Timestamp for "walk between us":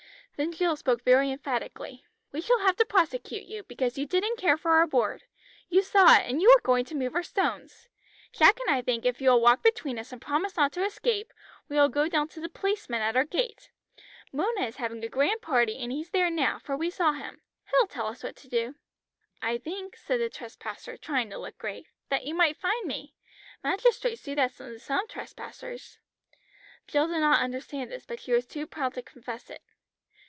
9.39-10.11